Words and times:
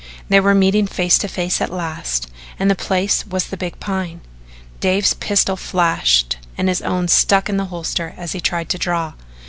They 0.29 0.39
were 0.39 0.55
meeting 0.55 0.87
face 0.87 1.19
to 1.19 1.27
face 1.27 1.61
at 1.61 1.71
last 1.71 2.25
and 2.57 2.71
the 2.71 2.75
place 2.75 3.23
was 3.23 3.45
the 3.45 3.55
big 3.55 3.79
Pine. 3.79 4.21
Dave's 4.79 5.13
pistol 5.13 5.55
flashed 5.55 6.37
and 6.57 6.67
his 6.69 6.81
own 6.81 7.07
stuck 7.07 7.47
in 7.49 7.57
the 7.57 7.65
holster 7.65 8.15
as 8.17 8.31
he 8.31 8.41
tried 8.41 8.69
to 8.69 8.79
draw. 8.79 9.13